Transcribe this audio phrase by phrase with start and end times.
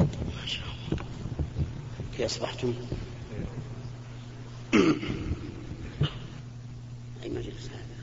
[0.00, 0.10] الله
[2.16, 2.74] كيف أصبحتم؟
[7.22, 7.98] أي مجلس هذا؟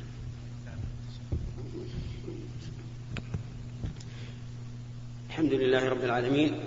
[5.29, 6.59] الحمد لله رب العالمين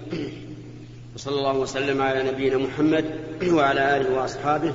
[1.15, 3.05] وصلى الله وسلم على نبينا محمد
[3.45, 4.75] وعلى آله وأصحابه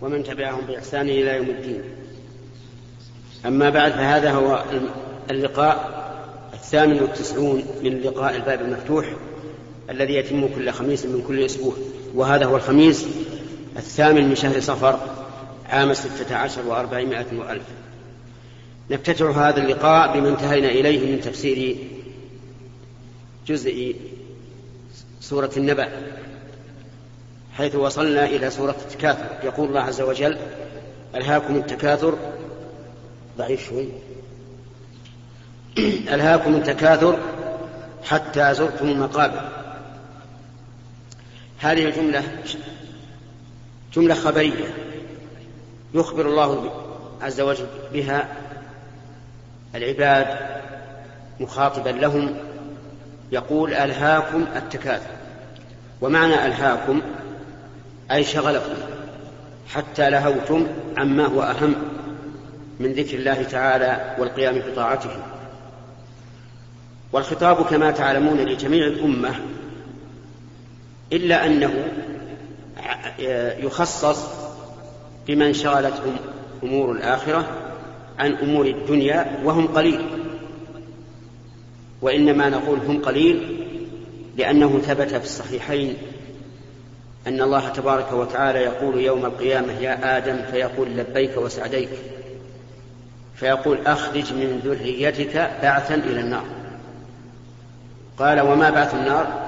[0.00, 1.82] ومن تبعهم بإحسان إلى يوم الدين
[3.46, 4.64] أما بعد فهذا هو
[5.30, 6.04] اللقاء
[6.54, 9.06] الثامن والتسعون من لقاء الباب المفتوح
[9.90, 11.74] الذي يتم كل خميس من كل أسبوع
[12.14, 13.06] وهذا هو الخميس
[13.76, 15.00] الثامن من شهر صفر
[15.68, 17.64] عام ستة عشر وأربعمائة وألف.
[18.90, 21.76] نفتتح هذا اللقاء بما انتهينا إليه من تفسير
[23.46, 23.96] جزء
[25.20, 25.88] سورة النبأ
[27.52, 29.26] حيث وصلنا إلى سورة التكاثر.
[29.44, 30.38] يقول الله عز وجل
[31.14, 32.18] ألهاكم التكاثر؟
[33.38, 33.88] ضعيف شوي.
[36.14, 37.18] ألهاكم التكاثر
[38.02, 39.63] حتى زرتم المقابر.
[41.64, 42.22] هذه الجملة
[43.94, 44.74] جملة خبرية
[45.94, 46.70] يخبر الله
[47.22, 48.28] عز وجل بها
[49.74, 50.26] العباد
[51.40, 52.36] مخاطبا لهم
[53.32, 55.10] يقول ألهاكم التكاثر.
[56.00, 57.02] ومعنى ألهاكم
[58.10, 58.74] أي شغلكم
[59.68, 60.66] حتى لهوتم
[60.96, 61.74] عما هو أهم
[62.80, 65.10] من ذكر الله تعالى والقيام بطاعته.
[67.12, 69.34] والخطاب كما تعلمون لجميع الأمة
[71.14, 71.74] إلا أنه
[73.58, 74.26] يخصص
[75.26, 76.16] بمن شغلتهم
[76.62, 77.48] أمور الآخرة
[78.18, 80.00] عن أمور الدنيا وهم قليل.
[82.02, 83.66] وإنما نقول هم قليل
[84.36, 85.96] لأنه ثبت في الصحيحين
[87.26, 91.88] أن الله تبارك وتعالى يقول يوم القيامة يا آدم فيقول لبيك وسعديك
[93.34, 96.44] فيقول أخرج من ذريتك بعثا إلى النار.
[98.18, 99.43] قال وما بعث النار؟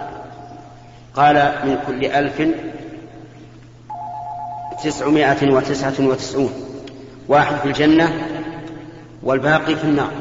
[1.16, 2.42] قال من كل ألف
[4.84, 6.52] تسعمائة وتسعة وتسعون.
[7.28, 8.12] واحد في الجنة
[9.22, 10.12] والباقي في النار.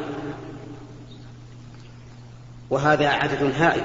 [2.69, 3.84] وهذا عدد هائل.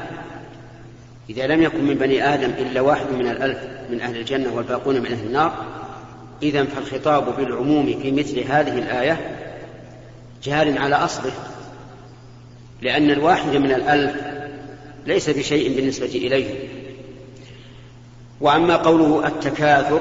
[1.31, 3.59] إذا لم يكن من بني آدم إلا واحد من الألف
[3.91, 5.65] من أهل الجنة والباقون من أهل النار
[6.43, 9.37] إذا فالخطاب بالعموم في مثل هذه الآية
[10.43, 11.33] جار على أصله.
[12.83, 14.17] لأن الواحد من الألف
[15.07, 16.80] ليس بشيء بالنسبة إليه.
[18.41, 20.01] وأما قوله التكاثر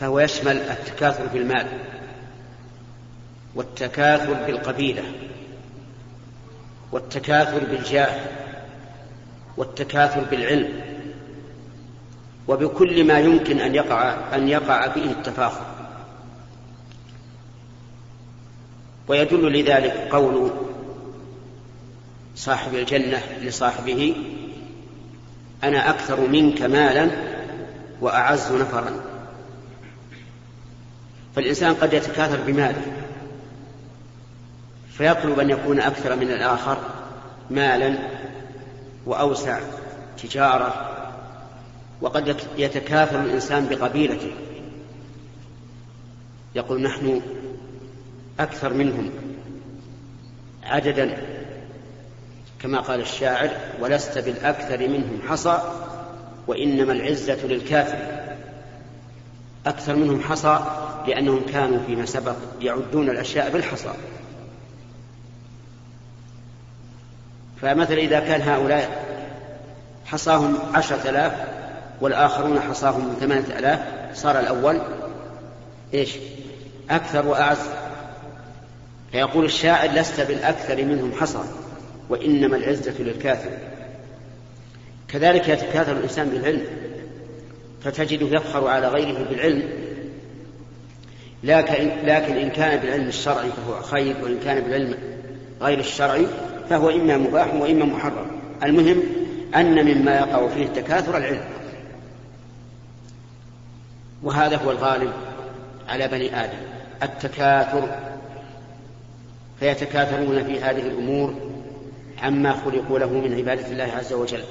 [0.00, 1.66] فهو يشمل التكاثر في المال
[3.54, 5.02] والتكاثر بالقبيلة
[6.92, 8.20] والتكاثر بالجاه
[9.56, 10.80] والتكاثر بالعلم
[12.48, 15.66] وبكل ما يمكن أن يقع أن يقع به التفاخر.
[19.08, 20.50] ويدل لذلك قول
[22.36, 24.16] صاحب الجنة لصاحبه
[25.64, 27.10] أنا أكثر منك مالا
[28.00, 28.92] وأعز نفرا.
[31.36, 32.82] فالإنسان قد يتكاثر بماله
[34.92, 36.78] فيطلب أن يكون أكثر من الآخر
[37.50, 37.98] مالا
[39.06, 39.60] وأوسع
[40.22, 40.86] تجارة
[42.00, 44.32] وقد يتكاثر الإنسان بقبيلته.
[46.54, 47.20] يقول نحن
[48.40, 49.10] أكثر منهم
[50.62, 51.16] عددا
[52.62, 53.50] كما قال الشاعر
[53.80, 55.62] ولست بالأكثر منهم حصى
[56.46, 57.98] وإنما العزة للكافر.
[59.66, 60.64] أكثر منهم حصى
[61.06, 63.92] لأنهم كانوا فيما سبق يعدون الأشياء بالحصى.
[67.62, 69.10] فمثلا إذا كان هؤلاء
[70.06, 71.32] حصاهم عشرة آلاف
[72.00, 73.80] والآخرون حصاهم ثمانية آلاف
[74.14, 74.80] صار الأول
[75.94, 76.16] إيش؟
[76.90, 77.58] أكثر وأعز.
[79.12, 81.38] فيقول الشاعر لست بالأكثر منهم حصى.
[82.10, 83.50] وإنما العزة للكافر.
[85.08, 86.64] كذلك يتكاثر الإنسان بالعلم
[87.84, 89.62] فتجده يفخر على غيره بالعلم
[91.44, 94.94] لكن, إن كان بالعلم الشرعي فهو خير وإن كان بالعلم
[95.60, 96.26] غير الشرعي
[96.70, 98.26] فهو إما مباح وإما محرم.
[98.62, 99.02] المهم
[99.54, 101.44] أن مما يقع فيه التكاثر العلم.
[104.22, 105.12] وهذا هو الغالب
[105.88, 106.58] على بني آدم
[107.02, 107.88] التكاثر.
[109.60, 111.49] فيتكاثرون في هذه الأمور
[112.22, 114.42] عما خلقوا له من عبادة الله عز وجل.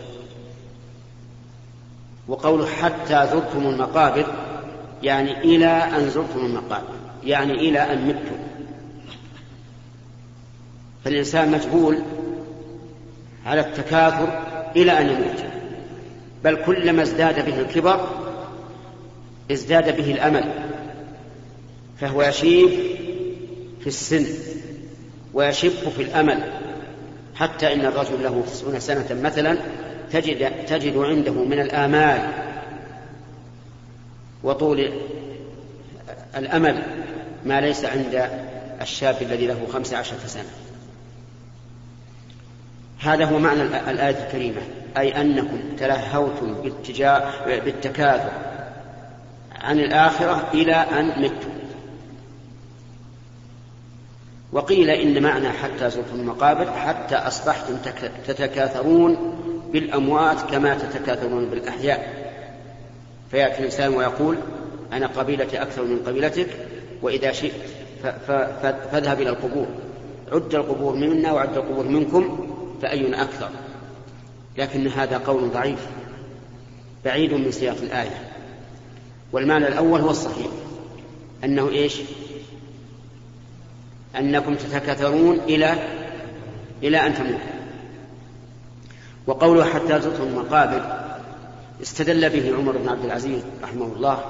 [2.28, 4.26] وقوله حتى زرتم المقابر
[5.04, 6.94] يعني إلى أن زرتم المقابر
[7.24, 8.40] يعني إلى أن متم.
[11.06, 12.00] فالإنسان مجبول
[13.46, 14.44] على التكاثر
[14.76, 15.44] إلى أن يموت.
[16.44, 18.08] بل كلما ازداد به الكبر
[19.52, 20.54] ازداد به الأمل
[22.00, 22.70] فهو يشيب
[23.82, 24.26] في السن
[25.34, 26.69] ويشب في الأمل.
[27.40, 29.58] حتى إن الرجل له تسعون سنة مثلا
[30.12, 32.32] تجد, تجد عنده من الآمال
[34.44, 34.92] وطول
[36.38, 36.84] الأمل
[37.46, 38.30] ما ليس عند
[38.82, 40.50] الشاب الذي له خمس عشرة سنة.
[43.00, 44.62] هذا هو معنى الآية الكريمة
[44.98, 46.54] أي أنكم تلهوتم
[47.46, 48.32] بالتكاثر
[49.62, 51.59] عن الآخرة إلى أن متم.
[54.52, 57.78] وقيل إن معنى حتى زرتم المقابر حتى أصبحتم
[58.28, 59.36] تتكاثرون
[59.74, 62.30] بالأموات كما تتكاثرون بالأحياء.
[63.32, 64.38] فيأتي الإنسان ويقول
[64.94, 66.48] أنا قبيلتي أكثر من قبيلتك
[67.02, 67.54] وإذا شئت
[68.92, 69.68] فاذهب إلى القبور.
[70.32, 72.50] عد القبور منا وعد القبور منكم
[72.82, 73.50] فأي أكثر؟
[74.58, 75.88] لكن هذا قول ضعيف.
[77.06, 78.32] بعيد من سياق الآية.
[79.32, 80.48] والمعنى الأول هو الصحيح.
[81.44, 82.02] أنه إيش؟
[84.16, 85.74] أنكم تتكاثرون إلى
[86.84, 87.60] إلى أن تموتوا.
[89.28, 90.82] وقوله حتى زرتم المقابر
[91.82, 94.24] استدل به عمر بن عبد العزيز رحمه الله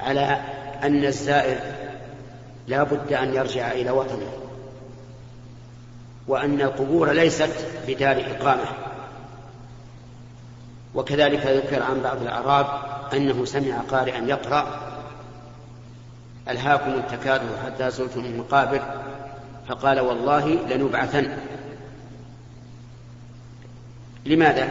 [0.00, 0.40] على
[0.82, 1.58] أن الزائر
[2.68, 4.32] لا بد أن يرجع إلى وطنه
[6.28, 8.66] وأن القبور ليست بدار إقامة.
[10.94, 12.66] وكذلك ذكر عن بعض الأعراب
[13.14, 14.93] أنه سمع قارئا يقرأ
[16.48, 18.82] ألهاكم التكاثر حتى زرتم المقابر
[19.68, 21.36] فقال والله لنبعثن.
[24.26, 24.68] لماذا؟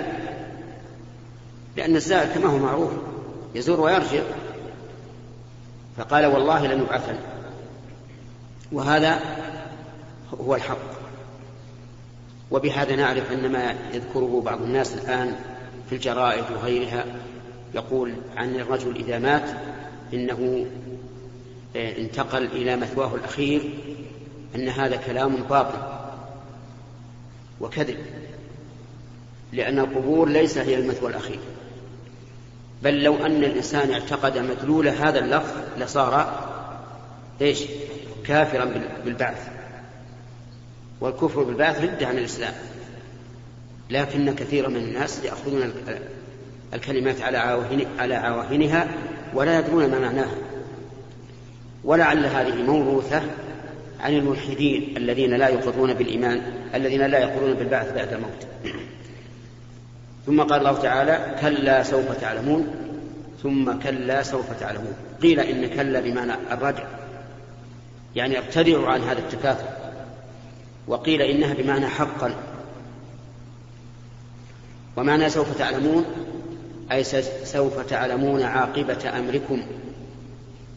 [1.78, 2.92] لأن الزائر كما هو معروف
[3.56, 4.24] يزور ويرجع.
[5.98, 7.16] فقال والله لنبعثن.
[8.72, 9.20] وهذا
[10.40, 10.94] هو الحق.
[12.52, 15.36] وبهذا نعرف أن ما يذكره بعض الناس الآن
[15.90, 17.06] في الجرائد وغيرها
[17.76, 19.50] يقول عن الرجل إذا مات
[20.14, 20.66] إنه
[21.76, 23.74] انتقل إلى مثواه الأخير
[24.56, 25.78] أن هذا كلام باطل
[27.62, 27.98] وكذب
[29.54, 31.40] لأن القبور ليس هي المثوى الأخير.
[32.84, 36.44] بل لو أن الإنسان اعتقد مدلول هذا اللفظ لصار
[37.42, 37.64] إيش؟
[38.26, 38.74] كافرا
[39.06, 39.48] بالبعث.
[41.02, 42.54] والكفر بالبعث رد عن الإسلام.
[43.90, 45.74] لكن كثيرا من الناس يأخذون
[46.74, 47.22] الكلمات
[48.00, 48.88] على عواهنها
[49.34, 50.36] ولا يدرون ما معناها.
[51.84, 53.22] ولعل هذه موروثة
[54.00, 56.42] عن الملحدين الذين لا يقرون بالإيمان
[56.76, 58.48] الذين لا يقرون بالبعث بعد الموت.
[60.26, 62.68] ثم قال الله تعالى كلا سوف تعلمون.
[63.44, 64.94] ثم كلا سوف تعلمون.
[65.22, 66.84] قيل إن كلا بمعنى الرجع
[68.16, 69.68] يعني ابتدعوا عن هذا التكاثر.
[70.88, 72.36] وقيل إنها بمعنى حقا.
[74.98, 76.06] ومعنى سوف تعلمون
[76.92, 77.04] أي
[77.44, 79.64] سوف تعلمون عاقبة أمركم.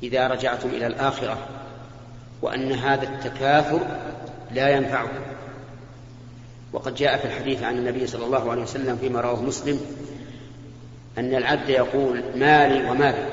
[0.03, 1.39] إذا رجعتم إلى الآخرة
[2.43, 3.81] وأن هذا التكاثر
[4.53, 5.21] لا ينفعكم
[6.73, 9.81] وقد جاء في الحديث عن النبي صلى الله عليه وسلم فيما رواه مسلم
[11.19, 13.29] أن العبد يقول مالي ومالي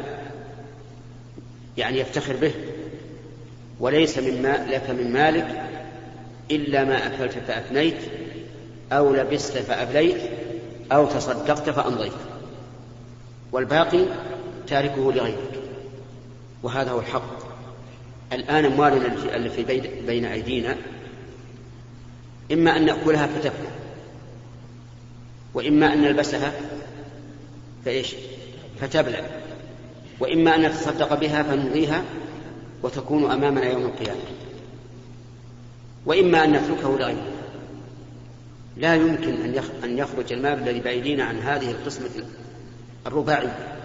[1.77, 2.53] يعني يفتخر به
[3.79, 5.63] وليس مما لك من مالك
[6.51, 7.97] إلا ما أكلت فأفنيت
[8.91, 10.21] أو لبست فأبليت
[10.91, 12.13] أو تصدقت فأمضيت.
[13.51, 14.05] والباقي
[14.67, 15.62] تاركه لغيرك.
[16.63, 17.53] وهذا هو الحق.
[18.33, 19.63] الآن أموالنا التي
[20.07, 20.75] بين أيدينا
[22.51, 23.67] إما أن نأكلها فتفنى
[25.53, 26.53] وإما أن نلبسها
[27.85, 28.15] فإيش؟
[28.81, 29.21] فتبلى
[30.19, 32.03] وإما أن نتصدق بها فنمضيها
[32.83, 34.21] وتكون أمامنا يوم القيامة
[36.05, 37.27] وإما أن نتركه لغيره.
[38.77, 39.33] لا يمكن
[39.83, 42.25] أن يخرج المال الذي بأيدينا عن هذه القسمة
[43.07, 43.82] الرباعية.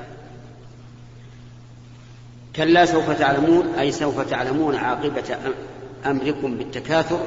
[2.58, 5.36] كلا سوف تعلمون أي سوف تعلمون عاقبة
[6.06, 7.20] أمركم بالتكاثر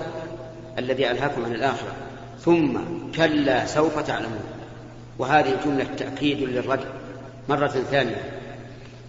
[0.78, 1.94] الذي ألهاكم عن الآخرة.
[2.40, 2.78] ثم
[3.16, 4.44] كلا سوف تعلمون.
[5.20, 6.86] وهذه جملة تأكيد للرجل
[7.50, 8.40] مرة ثانية.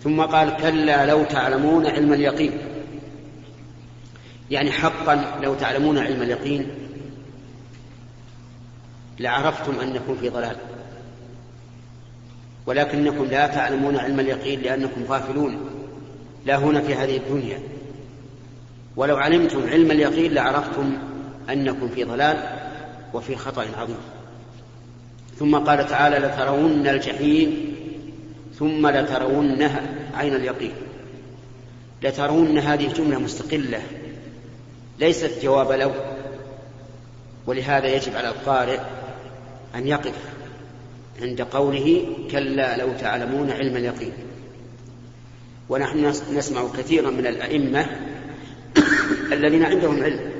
[0.04, 2.58] ثم قال كلا لو تعلمون علم اليقين.
[4.50, 6.66] يعني حقا لو تعلمون علم اليقين
[9.20, 10.56] لعرفتم أنكم في ضلال.
[12.66, 15.81] ولكنكم لا تعلمون علم اليقين لأنكم غافلون.
[16.46, 17.58] لا هنا في هذه الدنيا.
[18.96, 20.98] ولو علمتم علم اليقين لعرفتم
[21.50, 22.36] أنكم في ضلال
[23.14, 23.96] وفي خطأ عظيم.
[25.38, 27.74] ثم قال تعالى لترون الجحيم
[28.58, 29.82] ثم لترونها
[30.14, 30.72] عين اليقين.
[32.02, 33.82] لترون هذه جملة مستقلة
[34.98, 35.90] ليست جواب لو
[37.46, 38.80] ولهذا يجب على القارئ
[39.74, 40.14] أن يقف
[41.22, 44.12] عند قوله كلا لو تعلمون علم اليقين.
[45.68, 47.86] ونحن نسمع كثيرا من الأئمة
[49.32, 50.32] الذين عندهم علم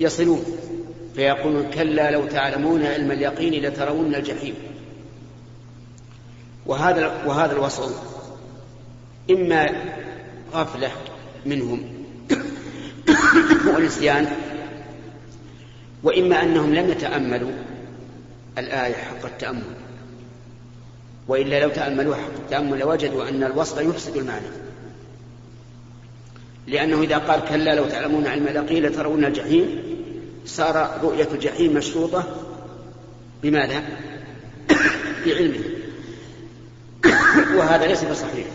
[0.00, 0.44] يصلون
[1.14, 4.54] فيقولون كلا لو تعلمون علم اليقين لترون الجحيم.
[6.66, 7.92] وهذا وهذا الوصل
[9.30, 9.68] إما
[10.52, 10.90] غفلة
[11.46, 11.82] منهم
[13.74, 14.26] ونسيان
[16.02, 17.52] وإما أنهم لم يتأملوا
[18.58, 19.83] الآية حق التأمل.
[21.28, 24.46] وإلا لو تأملوا حق التأمل لوجدوا أن الوصل يفسد المعنى.
[26.66, 29.82] لأنه إذا قال كلا لو تعلمون علم اليقين لترون الجحيم
[30.46, 32.36] صار رؤية الجحيم مشروطة
[33.42, 33.82] بماذا؟
[35.26, 35.64] بعلمه.
[37.56, 38.46] وهذا ليس بصحيح.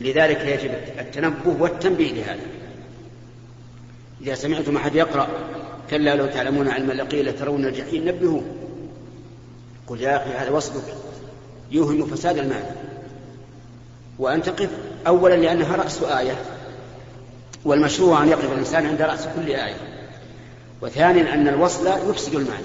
[0.00, 2.46] لذلك يجب التنبه والتنبيه لهذا.
[4.22, 5.28] إذا سمعتم أحد يقرأ
[5.90, 8.42] كلا لو تعلمون علم اليقين لترون الجحيم نبهوه.
[9.86, 10.94] قل يا أخي هذا وصفك.
[11.70, 12.88] يوهم فساد المعنى
[14.18, 14.70] وأن تقف
[15.06, 16.36] أولا لأنها رأس آية
[17.64, 19.76] والمشروع أن يقف الإنسان عند رأس كل آية.
[20.82, 22.64] وثانيا أن الوصل يفسد المعنى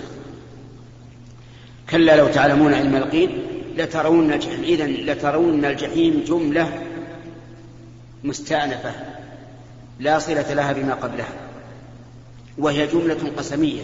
[1.89, 3.41] كلا لو تعلمون علم اليقين
[3.77, 6.81] لترون الجحيم إذن لترون الجحيم جملة
[8.23, 8.91] مستأنفة
[9.99, 11.33] لا صلة لها بما قبلها.
[12.57, 13.83] وهي جملة قسمية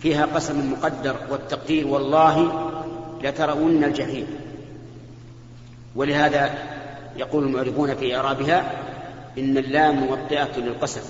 [0.00, 2.70] فيها قسم مقدر والتقدير والله
[3.24, 4.26] لترون الجحيم.
[5.96, 6.58] ولهذا
[7.16, 8.72] يقول المعرفون في إعرابها
[9.38, 11.00] إن اللام موطئة للقسم.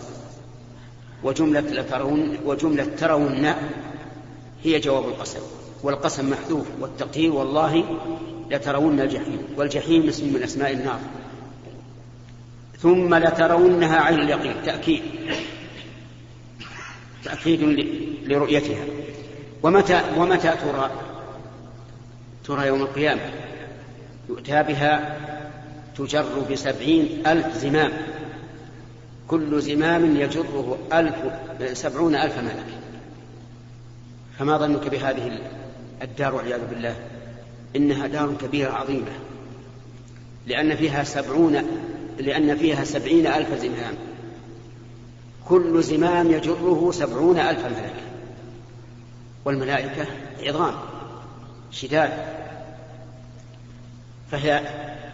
[1.23, 3.53] وجملة لترون وجملة ترون
[4.65, 5.41] هي جواب القسم.
[5.83, 7.85] والقسم محذوف والتقدير والله
[8.51, 9.39] لترون الجحيم.
[9.57, 11.01] والجحيم اسم من أسماء النار.
[12.79, 14.55] ثم لترونها عين اليقين.
[14.65, 15.03] تأكيد.
[17.25, 17.63] تأكيد
[18.27, 18.85] لرؤيتها.
[19.63, 20.91] ومتى ومتى ترى؟
[22.45, 23.21] ترى يوم القيامة.
[24.29, 25.17] يؤتى بها
[25.99, 27.93] تجر بسبعين ألف زمام.
[29.29, 31.15] كل زمام يجره ألف
[31.79, 32.67] سبعون ألف ملك.
[34.39, 35.39] فما ظنك بهذه
[36.03, 36.97] الدار والعياذ بالله؟
[37.77, 39.13] إنها دار كبيرة عظيمة.
[40.47, 41.63] لأن فيها سبعون
[42.19, 43.95] لأن فيها سبعين ألف زمام.
[45.49, 47.95] كل زمام يجره سبعون ألف ملك.
[49.45, 50.07] والملائكة
[50.43, 50.94] عظام.
[51.75, 52.11] شداد
[54.31, 54.61] فهي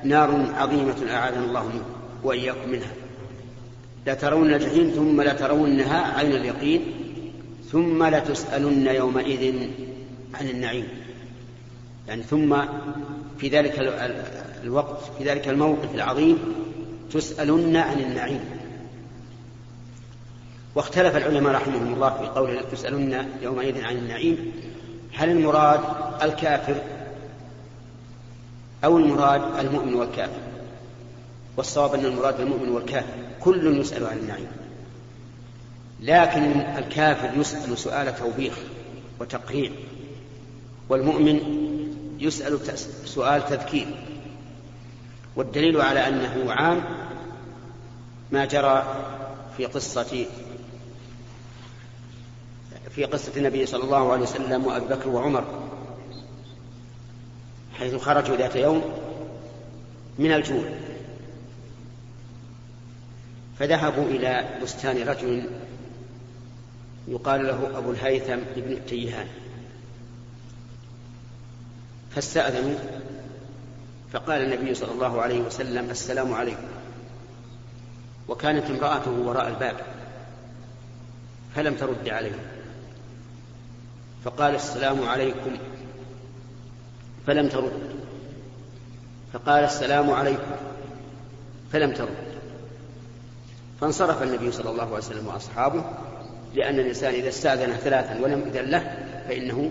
[0.04, 1.82] نار عظيمة أعاذنا الله
[2.22, 2.92] وإياكم منها.
[4.06, 6.82] لترون الجحيم ثم لترونها عين اليقين
[7.72, 9.68] ثم لتسألن يومئذ
[10.34, 10.88] عن النعيم.
[12.08, 12.56] يعني ثم
[13.38, 13.74] في ذلك
[14.64, 16.38] الوقت في ذلك الموقف العظيم
[17.12, 18.44] تسألن عن النعيم.
[20.74, 24.52] واختلف العلماء رحمهم الله في قول تسألن يومئذ عن النعيم
[25.14, 25.80] هل المراد
[26.22, 26.76] الكافر
[28.84, 30.40] أو المراد المؤمن والكافر؟
[31.56, 34.48] والصواب أن المراد المؤمن والكافر كل يسأل عن النعيم.
[36.00, 38.54] لكن الكافر يسأل سؤال توبيخ
[39.20, 39.70] وتقريع
[40.88, 41.40] والمؤمن
[42.18, 42.58] يسأل
[43.04, 43.86] سؤال تذكير.
[45.36, 46.82] والدليل على أنه عام
[48.32, 48.84] ما جرى
[49.56, 50.26] في قصة
[53.00, 55.44] في قصة النبي صلى الله عليه وسلم وأبي بكر وعمر
[57.78, 58.82] حيث خرجوا ذات يوم
[60.18, 60.64] من الجوع.
[63.58, 65.50] فذهبوا إلى بستان رجل
[67.08, 69.26] يقال له أبو الهيثم ابن التيهان.
[72.10, 72.78] فاستأذنوا
[74.12, 76.68] فقال النبي صلى الله عليه وسلم السلام عليكم.
[78.28, 79.76] وكانت امرأته وراء الباب
[81.54, 82.49] فلم ترد عليه.
[84.24, 85.56] فقال السلام عليكم.
[87.26, 87.72] فلم ترد.
[89.32, 90.52] فقال السلام عليكم.
[91.72, 92.30] فلم ترد.
[93.80, 95.84] فانصرف النبي صلى الله عليه وسلم وأصحابه
[96.54, 99.70] لأن الإنسان إذا استأذن ثلاثا ولم يؤذن له فإنه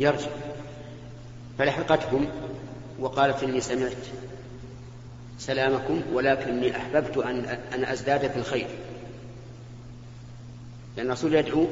[0.00, 0.30] يرجع
[1.58, 2.28] فلحقتهم
[2.98, 3.92] وقالت إني سمعت
[5.38, 8.66] سلامكم ولكني أحببت أن أن أزداد في الخير.
[10.96, 11.66] لأن الرسول يدعو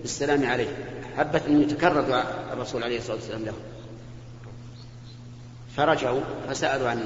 [0.00, 0.97] بالسلام عليه.
[1.18, 3.54] حبت أن يتكرر دعاء الرسول عليه الصلاة والسلام له.
[5.76, 7.04] فرجعوا فسألوا عن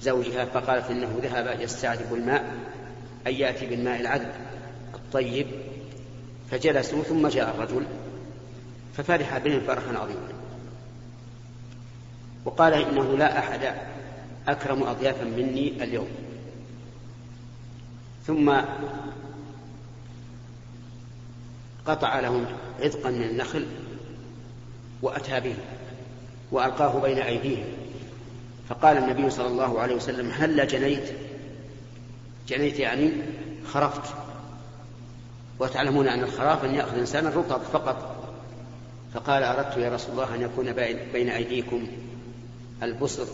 [0.00, 2.54] زوجها فقالت إنه ذهب يستعذب الماء
[3.26, 4.32] أن يأتي بالماء العذب
[4.94, 5.46] الطيب.
[6.50, 7.86] فجلسوا ثم جاء الرجل
[8.96, 10.28] ففرح بهم فرحا عظيما.
[12.44, 13.74] وقال إنه لا أحد
[14.48, 16.08] أكرم أضيافا مني اليوم.
[18.26, 18.60] ثم
[21.88, 22.46] قطع لهم
[22.80, 23.66] عذقا من النخل
[25.02, 25.54] وأتى به
[26.52, 27.64] وألقاه بين أيديهم.
[28.68, 31.12] فقال النبي صلى الله عليه وسلم هل جنيت؟
[32.48, 33.12] جنيت يعني
[33.66, 34.14] خرفت.
[35.58, 38.14] وتعلمون أن الخراف أن يأخذ الإنسان الرطب فقط.
[39.14, 40.72] فقال أردت يا رسول الله أن يكون
[41.12, 41.86] بين أيديكم
[42.82, 43.26] البصر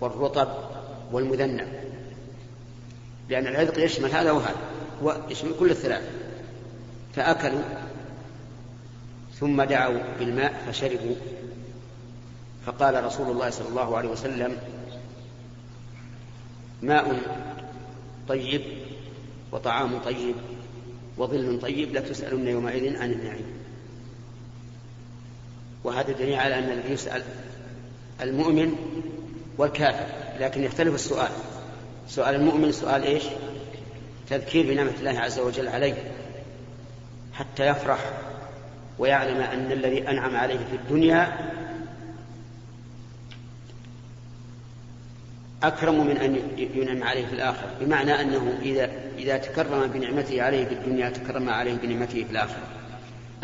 [0.00, 0.48] والرطب
[1.12, 1.68] والمذنب
[3.28, 4.56] لأن العذق يشمل هذا وهذا
[5.02, 6.29] ويشمل كل الثلاث.
[7.14, 7.62] فأكلوا
[9.40, 11.14] ثم دعوا بالماء فشربوا.
[12.66, 14.56] فقال رسول الله صلى الله عليه وسلم
[16.82, 17.20] ماء
[18.28, 18.62] طيب
[19.52, 20.34] وطعام طيب
[21.16, 23.46] وظل طيب لتسألن يومئذ عن النعيم.
[25.84, 27.22] وهذا دليل على أن الذي يسأل
[28.20, 28.72] المؤمن
[29.58, 30.06] والكافر
[30.40, 31.30] لكن يختلف السؤال.
[32.08, 33.24] سؤال المؤمن سؤال إيش؟
[34.30, 36.12] تذكير بنعمة الله عز وجل عليه.
[37.32, 37.98] حتى يفرح
[38.98, 41.50] ويعلم أن الذي أنعم عليه في الدنيا
[45.62, 46.36] أكرم من أن
[46.74, 47.70] ينعم عليه في الآخرة.
[47.80, 52.62] بمعنى أنه إذا إذا تكرم بنعمته عليه في الدنيا تكرم عليه بنعمته في الآخرة.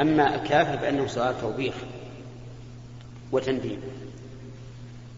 [0.01, 1.75] أما الكافر فإنه سؤال توبيخ
[3.33, 3.77] وتنبيه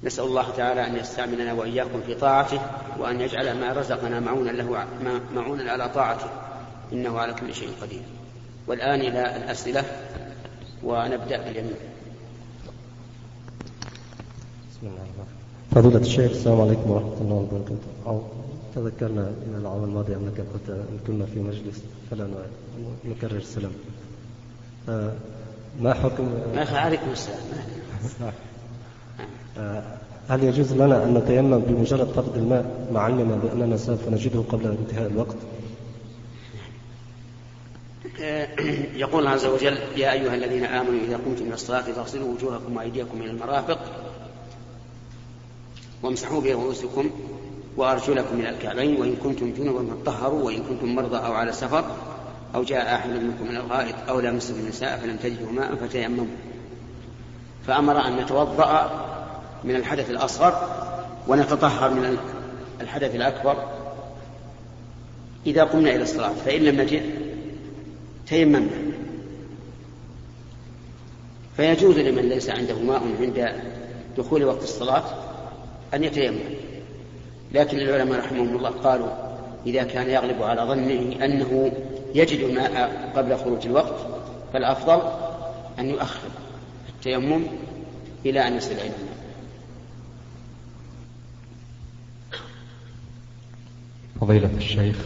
[0.04, 2.60] نسأل الله تعالى أن يستعملنا وإياكم في طاعته
[2.98, 4.86] وأن يجعل ما رزقنا معونا له
[5.34, 6.30] معونا على طاعته.
[6.92, 8.02] إنه على كل شيء قدير.
[8.68, 9.84] والآن إلى الأسئلة
[10.84, 11.80] ونبدأ باليمين.
[14.70, 15.26] بسم الله الرحمن
[15.74, 17.88] فضيلة الشيخ السلام عليكم ورحمة الله وبركاته.
[18.06, 18.22] أو
[18.74, 22.28] تذكرنا إن العام الماضي أنك قلت أن كنا في مجلس فلا
[23.04, 23.72] نكرر السلام.
[25.80, 27.40] ما حكم؟ ما عليكم السلام.
[30.28, 35.06] هل يجوز لنا أن نتيمم بمجرد فقد الماء مع علمنا بأننا سوف نجده قبل انتهاء
[35.06, 35.36] الوقت؟
[39.02, 43.22] يقول الله عز وجل يا أيها الذين آمنوا إذا قمتم إلى الصلاة فاغسلوا وجوهكم وأيديكم
[43.22, 43.78] إلى المرافق
[46.02, 47.10] وامسحوا برؤوسكم
[47.76, 51.84] وأرجلكم إلى الكعبين وإن كنتم جنبا فطهروا وإن كنتم مرضى أو على سفر
[52.54, 56.26] أو جاء أحد منكم من الغائط أو لامستم النساء فلم تجدوا ماء فتيمموا.
[57.66, 58.90] فأمر أن نتوضأ
[59.64, 60.68] من الحدث الأصغر
[61.28, 62.18] ونتطهر من
[62.80, 63.56] الحدث الأكبر
[65.46, 66.32] إذا قمنا إلى الصلاة.
[66.32, 67.27] فإن لم نجد
[68.28, 68.70] تيممنا
[71.56, 73.52] فيجوز لمن ليس عنده ماء عند
[74.18, 75.04] دخول وقت الصلاة
[75.94, 76.38] أن يتيمم.
[77.52, 79.08] لكن العلماء رحمهم الله قالوا
[79.66, 81.72] إذا كان يغلب على ظنه أنه
[82.14, 84.06] يجد الماء قبل خروج الوقت
[84.52, 85.02] فالأفضل
[85.78, 86.28] أن يؤخر
[86.88, 87.42] التيمم
[88.26, 89.18] إلى أن يصل إلى الماء.
[94.20, 94.96] فضيلة الشيخ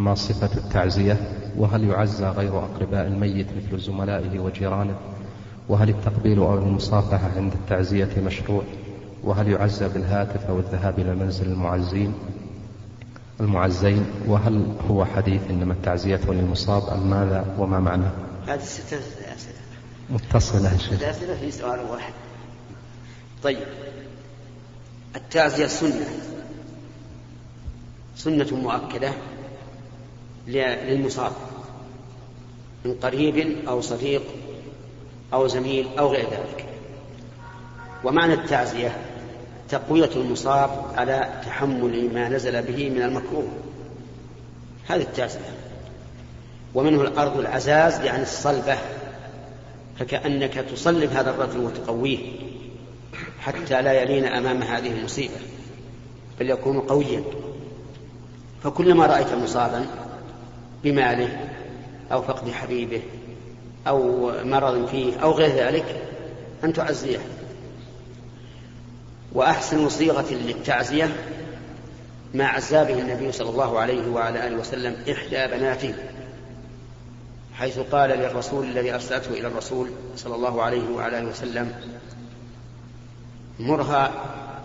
[0.00, 1.16] ما صفة التعزية؟
[1.56, 4.96] وهل يعزى غير أقرباء الميت مثل زملائه وجيرانه؟
[5.68, 8.62] وهل التقبيل أو المصافحة عند التعزية مشروع؟
[9.24, 12.14] وهل يعزى بالهاتف أو الذهاب إلى منزل المعزين؟
[13.40, 18.12] المعزين وهل هو حديث إنما التعزية للمصاب أم ماذا؟ وما معناه
[18.46, 19.60] هذه ستة أسئلة.
[20.10, 21.02] متصلة شيخ.
[21.02, 22.12] أسئلة في سؤال واحد.
[23.42, 23.66] طيب.
[25.16, 26.06] التعزية سنة.
[28.16, 29.12] سنة مؤكدة.
[30.50, 31.32] للمصاب
[32.84, 34.22] من قريب أو صديق
[35.32, 36.66] أو زميل أو غير ذلك.
[38.04, 38.96] ومعنى التعزية
[39.68, 43.48] تقوية المصاب على تحمل ما نزل به من المكروه.
[44.88, 45.54] هذه التعزية.
[46.74, 48.78] ومنه الأرض العزاز يعني الصلبة
[49.98, 52.18] فكأنك تصلب هذا الرجل وتقويه
[53.40, 55.34] حتى لا يلين أمام هذه المصيبة
[56.40, 57.22] بل يكون قويا.
[58.64, 59.86] فكلما رأيت مصابا
[60.84, 61.48] بماله
[62.12, 63.02] أو فقد حبيبه
[63.88, 66.02] أو مرض فيه أو غير ذلك
[66.64, 67.18] أن تعزيه.
[69.32, 71.16] وأحسن صيغة للتعزية
[72.34, 75.94] ما عزى به النبي صلى الله عليه وعلى آله وسلم إحدى بناته
[77.54, 81.72] حيث قال للرسول الذي أرسلته إلى الرسول صلى الله عليه وعلى آله وسلم
[83.58, 84.12] مرها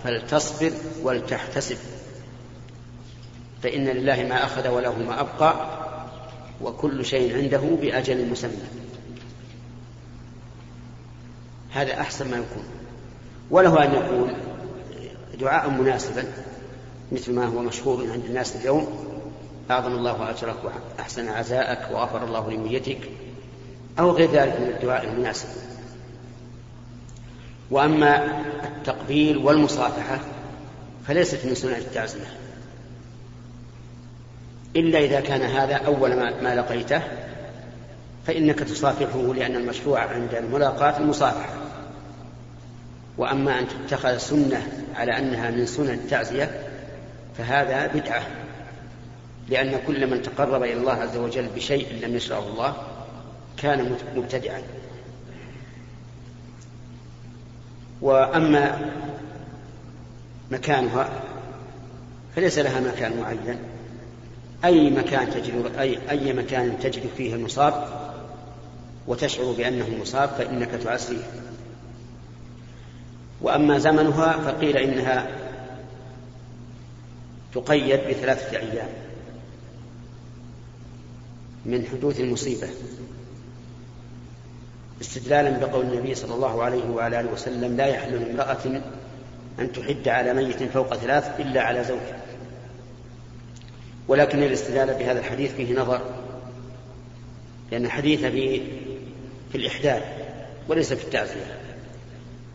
[0.04, 0.71] فلتصبر
[1.04, 1.78] ولتحتسب
[3.63, 5.56] فإن لله ما أخذ وله ما أبقى
[6.62, 8.68] وكل شيء عنده بأجل مسمى.
[11.72, 12.63] هذا أحسن ما يكون.
[13.52, 14.34] وله أن يكون
[15.39, 16.24] دعاء مناسبا
[17.12, 18.88] مثل ما هو مشهور عند الناس اليوم
[19.72, 20.56] أعظم الله أجرك
[20.98, 23.00] وأحسن عزاءك وغفر الله لميتك
[24.00, 25.48] أو غير ذلك من الدعاء المناسب.
[27.72, 30.20] وأما التقبيل والمصافحة
[31.08, 32.44] فليست من سنن التعزية.
[34.75, 37.01] إلا إذا كان هذا أول ما, ما لقيته
[38.27, 41.53] فإنك تصافحه لأن المشروع عند الملاقاة المصافحة.
[43.17, 46.61] وأما أن تتخذ سنة على أنها من سنن التعزية
[47.38, 48.23] فهذا بدعة.
[49.49, 52.73] لأن كل من تقرب إلى الله عز وجل بشيء لم يشرعه الله
[53.57, 54.61] كان مبتدعا.
[58.01, 58.91] وأما
[60.51, 61.09] مكانها
[62.35, 63.74] فليس لها مكان معين.
[64.65, 67.88] أي مكان تجد أي أي مكان تجد فيه المصاب
[69.08, 71.23] وتشعر بأنه مصاب فإنك تعزيه
[73.41, 75.28] وأما زمنها فقيل إنها
[77.54, 78.89] تقيد بثلاثة أيام
[81.65, 82.67] من حدوث المصيبة
[85.01, 88.82] استدلالا بقول النبي صلى الله عليه وعلى آله وسلم لا يحل لامرأة
[89.60, 92.24] أن تحد على ميت فوق ثلاث إلا على زوجها.
[94.08, 96.02] ولكن الاستدلال بهذا الحديث فيه نظر
[97.72, 98.62] لأن الحديث في
[99.52, 100.04] في الإحداث
[100.68, 101.60] وليس في التعزية.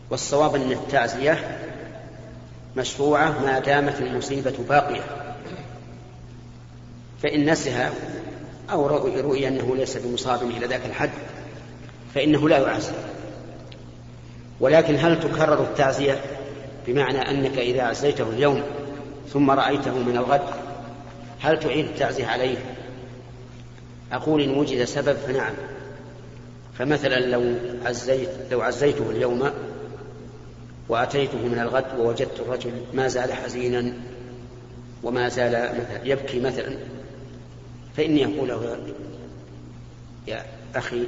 [0.09, 1.59] والصواب أن التعزية
[2.77, 5.01] مشروعة ما دامت المصيبة باقية.
[7.23, 7.91] فإن نسها
[8.71, 11.09] أو رؤي أنه ليس بمصاب إلى ذاك الحد
[12.15, 12.93] فإنه لا يعزى
[14.59, 16.21] ولكن هل تكرر التعزية
[16.87, 18.63] بمعنى أنك إذا عزيته اليوم
[19.33, 20.70] ثم رأيته من الغد؟
[21.41, 22.57] هل تعيد التعزية عليه؟
[24.11, 25.53] أقول إن وجد سبب فنعم.
[26.77, 29.51] فمثلا لو عزيت لو عزيته اليوم
[30.89, 33.93] وأتيته من الغد ووجدت الرجل ما زال حزينا
[35.03, 36.75] وما زال مثلا يبكي مثلا
[37.97, 38.77] فإني أقول له
[40.27, 41.03] يا أخي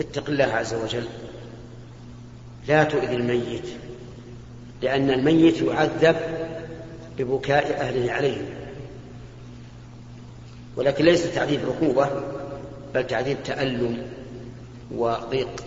[0.00, 1.06] اتق الله عز وجل.
[2.68, 3.68] لا تؤذي الميت
[4.82, 6.16] لأن الميت يعذب
[7.18, 8.68] ببكاء أهله عليه
[10.76, 12.10] ولكن ليس تعذيب عقوبة
[12.94, 14.06] بل تعذيب تألم
[14.90, 15.64] وضيق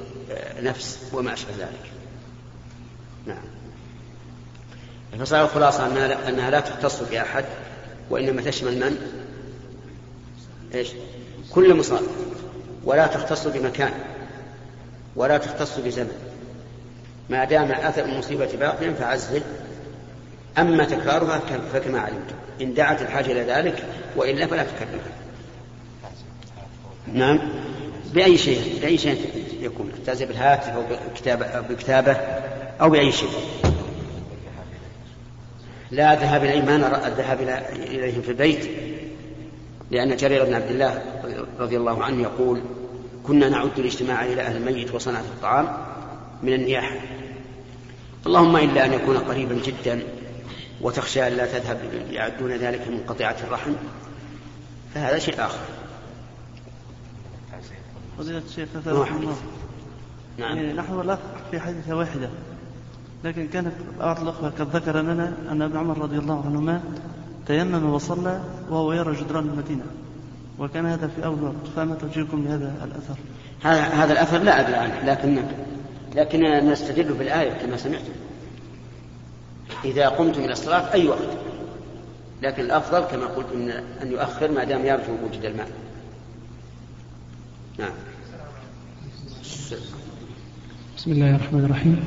[0.61, 1.91] نفس وما أشبه ذلك.
[3.25, 3.43] نعم.
[5.19, 5.87] فصار الخلاصة
[6.29, 7.45] أنها لا تختص بأحد
[8.09, 8.97] وإنما تشمل من؟
[10.73, 10.89] إيش؟
[11.51, 12.03] كل مصاب
[12.85, 13.93] ولا تختص بمكان
[15.15, 16.31] ولا تختص بزمن.
[17.29, 19.41] ما دام أثر المصيبة باقيا فعزه
[20.57, 21.41] أما تكرارها
[21.73, 22.35] فكما علمتم.
[22.61, 23.85] إن دعت الحاجة إلى ذلك
[24.15, 25.11] وإلا فلا تكررها.
[27.13, 27.39] نعم.
[28.13, 30.83] بأي شيء؟ بأي شيء يكون؟ تعزيه بالهاتف أو
[31.13, 32.11] بكتابة أو بكتابة
[32.81, 33.29] أو بأي شيء.
[35.91, 38.69] لا ذهاب إليه ما نرى الذهاب إليهم في البيت.
[39.91, 41.01] لأن جرير بن عبد الله
[41.59, 42.61] رضي الله عنه يقول
[43.27, 45.67] كنا نعد الاجتماع إلى أهل الميت وصنعة الطعام
[46.43, 46.95] من النياحة.
[48.25, 50.01] اللهم إلا أن يكون قريبا جدا
[50.81, 51.77] وتخشى أن لا تذهب
[52.11, 53.71] يعدون ذلك من قطيعة الرحم
[54.93, 55.59] فهذا شيء آخر.
[58.17, 59.35] فضيلة الشيخ الله.
[60.37, 60.57] نعم.
[60.57, 61.19] يعني نحن الأخ
[61.51, 62.29] في حادثة واحدة
[63.23, 66.81] لكن كانت بعض الأخوة قد ذكر لنا أن ابن عمر رضي الله عنهما
[67.47, 69.83] تيمم وصلى وهو يرى جدران المدينة
[70.59, 71.67] وكان هذا في أول وقت.
[71.75, 73.15] فما توجيهكم لهذا الأثر؟
[73.61, 75.43] هذا هذا الأثر لا أدري عنه لكن
[76.15, 78.13] لكن نستدل بالآية كما سمعتم.
[79.85, 81.29] إذا قمتم إلى الصلاة أي وقت
[82.41, 83.69] لكن الأفضل كما قلت إن
[84.01, 85.67] أن يؤخر ما دام يرجو وجود الماء
[87.79, 87.93] نعم
[90.97, 92.03] بسم الله الرحمن الرحيم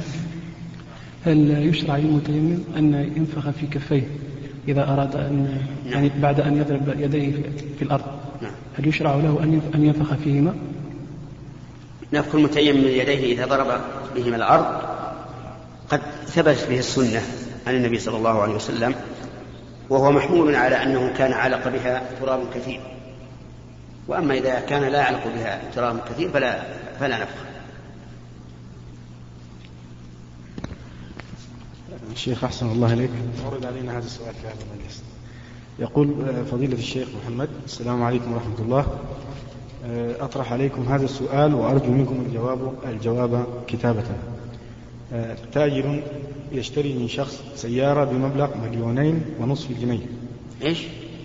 [1.27, 4.09] هل يشرع للمتيمم أن ينفخ في كفيه
[4.69, 5.93] إذا أراد أن نعم.
[5.93, 7.33] يعني بعد أن يضرب يديه
[7.79, 8.05] في الأرض
[8.43, 8.53] نعم.
[8.79, 10.55] هل يشرع له أن ينفخ فيهما؟
[12.13, 13.81] نفخ المتيمم من يديه إذا ضرب
[14.17, 14.65] بهما الأرض
[15.89, 17.23] قد ثبت به السنة
[17.67, 18.95] عن النبي صلى الله عليه وسلم
[19.91, 22.81] وهو محمول على أنه كان علق بها تراب كثير.
[24.09, 26.63] وأما إذا كان لا يعلق بها تراب كثير فلا
[27.01, 27.45] فلا نفخ.
[32.13, 33.11] الشيخ أحسن الله إليك.
[33.47, 35.03] ورد علينا هذا السؤال في هذا المجلس.
[35.79, 36.07] يقول
[36.51, 38.87] فضيلة الشيخ محمد السلام عليكم ورحمة الله.
[40.21, 44.05] أطرح عليكم هذا السؤال وأرجو منكم الجواب الجواب كتابة.
[45.53, 46.03] تاجر
[46.53, 50.07] يشتري من شخص سيارة بمبلغ مليونين ونصف جنيه.
[50.63, 50.79] إيش؟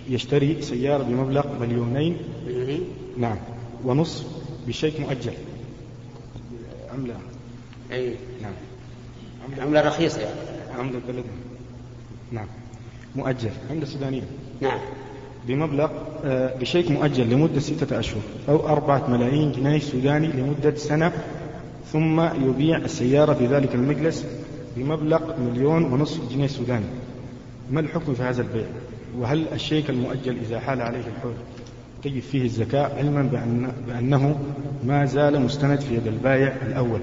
[0.08, 2.16] يشتري سيارة بمبلغ مليونين
[2.46, 2.80] مليونين؟
[3.18, 3.36] نعم
[3.84, 4.26] ونصف
[4.66, 5.32] بشيك مؤجل.
[6.94, 7.14] عملة.
[7.92, 8.14] أي.
[8.42, 8.52] نعم.
[9.44, 10.40] عملة, عملة رخيصة يعني.
[10.78, 11.32] عملة بلدنا
[12.32, 12.46] نعم.
[13.16, 13.50] مؤجل.
[13.70, 14.22] عملة سودانية.
[14.60, 14.78] نعم.
[15.48, 15.90] بمبلغ
[16.24, 21.12] آه، بشيك مؤجل لمدة ستة أشهر أو أربعة ملايين جنيه سوداني لمدة سنة
[21.92, 24.26] ثم يبيع السيارة بذلك المجلس
[24.76, 26.86] بمبلغ مليون ونصف جنيه سوداني.
[27.70, 28.66] ما الحكم في هذا البيع؟
[29.18, 31.34] وهل الشيك المؤجل إذا حال عليه الحول
[32.02, 34.40] تجد فيه الزكاة علما بأن بأنه
[34.84, 37.00] ما زال مستند في يد البائع الأول؟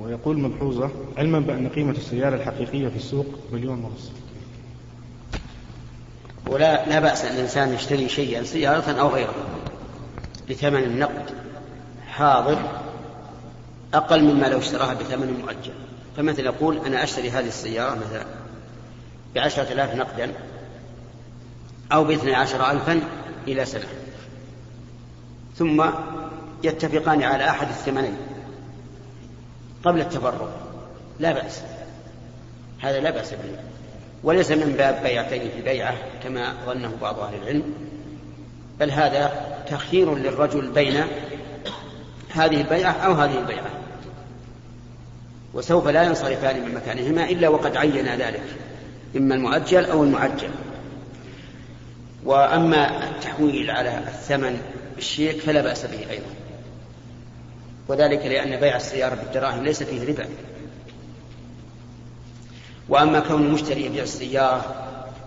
[0.00, 4.12] ويقول ملحوظة علما بأن قيمة السيارة الحقيقية في السوق مليون ونصف.
[6.46, 9.34] ولا لا بأس أن الإنسان يشتري شيئا سيارة أو غيره
[10.50, 11.30] بثمن النقد
[12.08, 12.58] حاضر.
[13.94, 15.72] أقل مما لو اشتراها بثمن مؤجل.
[16.16, 18.24] فمثل يقول أنا أشتري هذه السيارة مثلا
[19.34, 20.32] بعشرة آلاف نقدا
[21.92, 23.00] أو باثني عشر ألفا
[23.48, 23.86] إلى سنة.
[25.56, 25.84] ثم
[26.64, 28.16] يتفقان على أحد الثمنين
[29.84, 30.50] قبل التفرق
[31.20, 31.62] لا بأس.
[32.80, 33.58] هذا لا بأس به.
[34.22, 37.74] وليس من باب بيعتين في بيعة كما ظنه بعض أهل العلم.
[38.80, 39.32] بل هذا
[39.70, 41.04] تخيير للرجل بين
[42.30, 43.77] هذه البيعة أو هذه البيعة.
[45.54, 48.42] وسوف لا ينصرفان من مكانهما إلا وقد عين ذلك
[49.16, 50.50] إما المؤجل أو المعجل.
[52.24, 54.60] وأما التحويل على الثمن
[54.96, 56.30] بالشيك فلا بأس به أيضا.
[57.88, 60.26] وذلك لأن بيع السيارة بالدراهم ليس فيه ربا.
[62.88, 64.74] وأما كون المشتري يبيع السيارة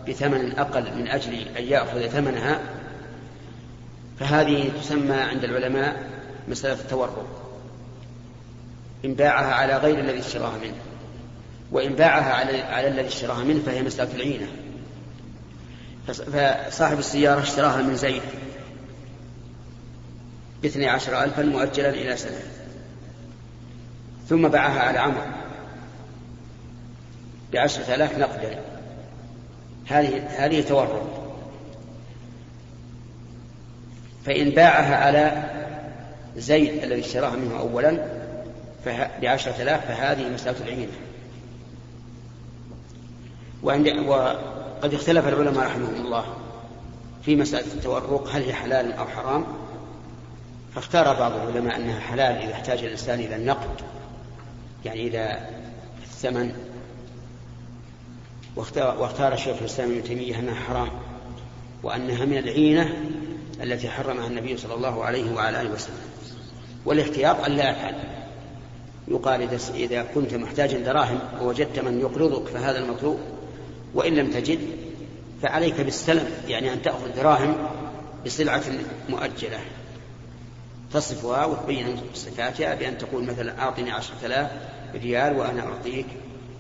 [0.08, 2.60] بثمن أقل من أجل أن يأخذ ثمنها
[4.20, 6.10] فهذه تسمى عند العلماء
[6.48, 7.41] مسألة التورق
[9.06, 10.76] إن باعها على غير الذي اشتراها منه.
[11.72, 14.48] وإن باعها على, الذي اشتراها منه فهي مسألة العينة.
[16.08, 18.22] فصاحب السيارة اشتراها من زيد.
[20.62, 22.42] باثني عشر ألفا مؤجلا إلى سنة.
[24.30, 25.22] ثم باعها على عمرو.
[27.54, 28.60] بعشرة آلاف نقدا.
[29.88, 31.22] هذه هذه تورط.
[34.26, 35.44] فإن باعها على
[36.38, 38.21] زيد الذي اشتراها منه أولا
[39.22, 40.92] بعشرة آلاف فهذه مسألة العينة
[44.08, 46.26] وقد اختلف العلماء رحمهم الله
[47.26, 49.46] في مسألة التورق هل هي حلال أو حرام؟
[50.76, 53.82] فاختار بعض العلماء أنها حلال إذا احتاج الإنسان إلى النقد
[54.86, 55.50] يعني إذا
[56.04, 56.54] الثمن.
[58.76, 60.90] واختار شيخ الإسلام ابن تيمية أنها حرام
[61.84, 62.94] وأنها من العينة
[63.64, 65.96] التي حرمها النبي صلى الله عليه وعلى آله وسلم.
[66.86, 67.96] والاحتياط أن لا يفعل.
[69.08, 73.20] يقال إذا كنت محتاجا دراهم ووجدت من يقرضك فهذا المطلوب
[73.94, 74.60] وإن لم تجد
[75.42, 77.56] فعليك بالسلم يعني أن تأخذ دراهم
[78.26, 78.64] بسلعة
[79.10, 79.60] مؤجلة.
[80.94, 84.52] تصفها وتبين صفاتها بأن تقول مثلا أعطني عشرة آلاف
[84.94, 86.06] ريال وأنا أعطيك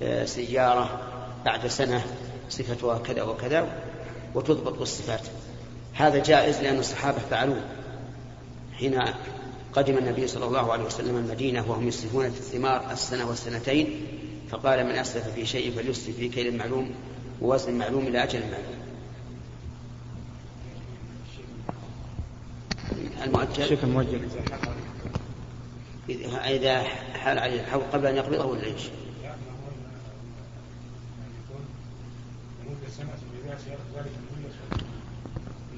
[0.01, 1.01] آه، سيارة
[1.45, 2.03] بعد سنة
[2.49, 3.67] صفتها كذا وكذا
[4.35, 5.21] وتضبط بالصفات.
[5.93, 7.61] هذا جائز لأن الصحابة فعلوه.
[8.77, 9.01] حين
[9.73, 14.07] قدم النبي صلى الله عليه وسلم المدينة وهم يسلفون في الثمار السنة والسنتين
[14.49, 16.91] فقال من أسلف في شيء فليسلف في كيل معلوم
[17.41, 18.81] ووزن معلوم إلى أجل معلوم.
[23.23, 24.27] المؤجل؟ الشيك المؤجل.
[26.45, 28.81] إذا حال عليه الحول قبل أن يقبضه ولا إيش؟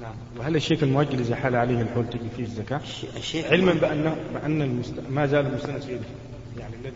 [0.04, 0.14] نعم.
[0.38, 2.80] وهل الشيك المؤجل إذا حال عليه الحول تجي فيه الزكاة؟
[3.16, 4.94] الشيك علما بأنه بأن المست...
[5.10, 6.04] ما زال المستند في يده
[6.58, 6.92] يعني الذي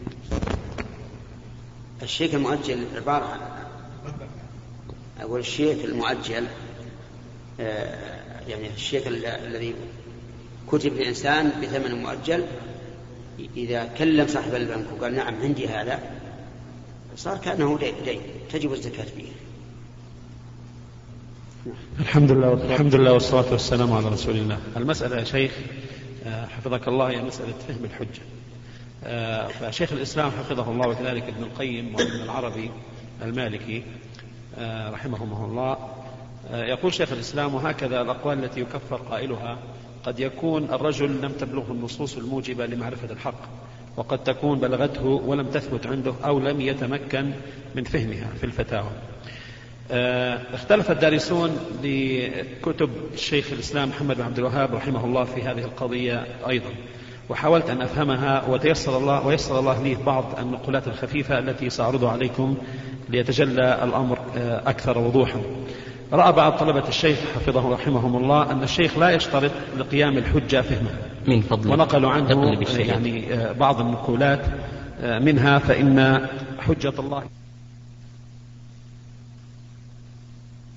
[2.03, 3.41] الشيك المؤجل عبارة عن
[5.21, 6.45] أقول الشيك المؤجل
[7.61, 7.99] آه،
[8.49, 9.75] يعني الشيك الذي
[10.69, 12.45] كتب الإنسان بثمن مؤجل
[13.57, 16.01] إذا كلم صاحب البنك وقال نعم عندي هذا
[17.17, 18.21] صار كأنه دين
[18.53, 19.48] تجب الزكاة فيه.
[22.01, 25.53] الحمد لله الحمد لله والصلاة والسلام على رسول الله المسألة يا شيخ
[26.27, 28.23] آه، حفظك الله هي مسألة فهم الحجة.
[29.05, 32.71] آه، فشيخ الإسلام حفظه الله وكذلك ابن القيم وابن العربي
[33.23, 33.83] المالكي
[34.59, 35.77] آه، رحمهم الله.
[36.53, 39.59] يقول شيخ الإسلام وهكذا الأقوال التي يكفر قائلها
[40.05, 43.41] قد يكون الرجل لم تبلغه النصوص الموجبة لمعرفة الحق
[43.97, 47.31] وقد تكون بلغته ولم تثبت عنده أو لم يتمكن
[47.75, 48.91] من فهمها في الفتاوى.
[49.91, 51.51] اختلف الدارسون
[51.83, 56.71] لكتب الشيخ الإسلام محمد بن عبد الوهاب رحمه الله في هذه القضية أيضا.
[57.29, 62.57] وحاولت أن أفهمها وتيسر الله ويسر الله لي بعض النقولات الخفيفة التي سأعرضها عليكم
[63.09, 65.41] ليتجلى الأمر آه، أكثر وضوحا.
[66.13, 70.91] رأى بعض طلبة الشيخ حفظه رحمهم الله أن الشيخ لا يشترط لقيام الحجة فهمه.
[71.27, 74.41] من فضل ونقلوا عنه يعني آه، بعض النقولات
[75.03, 76.27] منها فإن
[76.59, 77.23] حجة الله